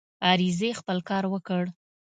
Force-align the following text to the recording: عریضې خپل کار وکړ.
عریضې 0.29 0.69
خپل 0.79 0.97
کار 1.09 1.23
وکړ. 1.33 1.63